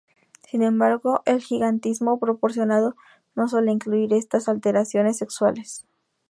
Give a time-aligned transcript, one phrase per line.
[0.49, 2.95] Sin embargo, el gigantismo proporcionado
[3.35, 5.85] no suele incluir estas alteraciones sexuales.